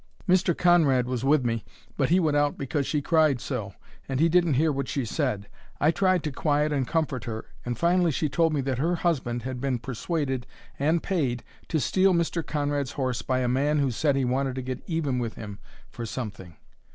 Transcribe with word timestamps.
Mr. 0.27 0.57
Conrad 0.57 1.05
was 1.05 1.23
with 1.23 1.45
me, 1.45 1.63
but 1.95 2.09
he 2.09 2.19
went 2.19 2.35
out 2.35 2.57
because 2.57 2.87
she 2.87 3.03
cried 3.03 3.39
so, 3.39 3.75
and 4.09 4.19
he 4.19 4.27
didn't 4.29 4.55
hear 4.55 4.71
what 4.71 4.87
she 4.87 5.05
said. 5.05 5.47
I 5.79 5.91
tried 5.91 6.23
to 6.23 6.31
quiet 6.31 6.73
and 6.73 6.87
comfort 6.87 7.25
her, 7.25 7.45
and 7.63 7.77
finally 7.77 8.09
she 8.09 8.27
told 8.27 8.51
me 8.51 8.61
that 8.61 8.79
her 8.79 8.95
husband 8.95 9.43
had 9.43 9.61
been 9.61 9.77
persuaded 9.77 10.47
and 10.79 11.03
paid 11.03 11.43
to 11.67 11.79
steal 11.79 12.15
Mr. 12.15 12.43
Conrad's 12.43 12.93
horse 12.93 13.21
by 13.21 13.41
a 13.41 13.47
man 13.47 13.77
who 13.77 13.91
said 13.91 14.15
he 14.15 14.25
wanted 14.25 14.55
to 14.55 14.63
get 14.63 14.81
even 14.87 15.19
with 15.19 15.35
him 15.35 15.59
for 15.87 16.07
something. 16.07 16.55